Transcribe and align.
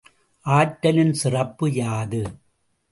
ஆற்றலின் 0.45 1.13
சிறப்பு 1.13 1.73
யாது? 1.73 2.23